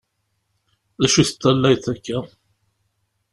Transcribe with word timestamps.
D 1.01 1.03
acu 1.05 1.17
i 1.21 1.25
teṭallayeḍ 1.25 1.85
akka? 1.93 2.19